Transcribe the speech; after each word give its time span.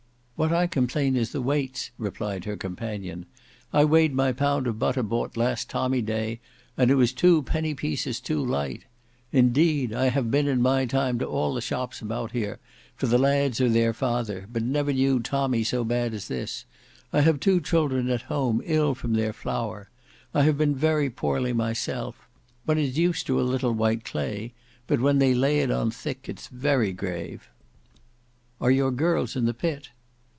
"What 0.41 0.51
I 0.51 0.65
complain 0.65 1.15
is 1.15 1.33
the 1.33 1.39
weights," 1.39 1.91
replied 1.99 2.45
her 2.45 2.57
companion. 2.57 3.27
"I 3.71 3.85
weighed 3.85 4.15
my 4.15 4.31
pound 4.31 4.65
of 4.65 4.79
butter 4.79 5.03
bought 5.03 5.37
last 5.37 5.69
tommy 5.69 6.01
day, 6.01 6.39
and 6.75 6.89
it 6.89 6.95
was 6.95 7.13
two 7.13 7.43
penny 7.43 7.75
pieces 7.75 8.19
too 8.19 8.43
light. 8.43 8.85
Indeed! 9.31 9.93
I 9.93 10.07
have 10.07 10.31
been, 10.31 10.47
in 10.47 10.59
my 10.59 10.87
time, 10.87 11.19
to 11.19 11.27
all 11.27 11.53
the 11.53 11.61
shops 11.61 12.01
about 12.01 12.31
here, 12.31 12.57
for 12.95 13.05
the 13.05 13.19
lads 13.19 13.61
or 13.61 13.69
their 13.69 13.93
father, 13.93 14.47
but 14.51 14.63
never 14.63 14.91
knew 14.91 15.19
tommy 15.19 15.63
so 15.63 15.83
bad 15.83 16.11
as 16.11 16.27
this. 16.27 16.65
I 17.13 17.21
have 17.21 17.39
two 17.39 17.61
children 17.61 18.09
at 18.09 18.23
home 18.23 18.63
ill 18.65 18.95
from 18.95 19.13
their 19.13 19.33
flour; 19.33 19.91
I 20.33 20.41
have 20.41 20.57
been 20.57 20.73
very 20.73 21.11
poorly 21.11 21.53
myself; 21.53 22.27
one 22.65 22.79
is 22.79 22.97
used 22.97 23.27
to 23.27 23.39
a 23.39 23.43
little 23.43 23.73
white 23.73 24.03
clay, 24.05 24.53
but 24.87 25.01
when 25.01 25.19
they 25.19 25.35
lay 25.35 25.59
it 25.59 25.69
on 25.69 25.91
thick, 25.91 26.27
it's 26.27 26.47
very 26.47 26.93
grave." 26.93 27.47
"Are 28.59 28.71
your 28.71 28.89
girls 28.89 29.35
in 29.35 29.45
the 29.45 29.53
pit?" 29.53 29.89